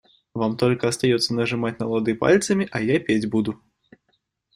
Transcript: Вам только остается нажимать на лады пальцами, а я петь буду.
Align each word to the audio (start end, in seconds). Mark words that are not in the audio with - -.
Вам 0.33 0.57
только 0.57 0.87
остается 0.87 1.35
нажимать 1.35 1.77
на 1.79 1.87
лады 1.87 2.15
пальцами, 2.15 2.67
а 2.71 2.81
я 2.81 2.99
петь 2.99 3.29
буду. 3.29 3.61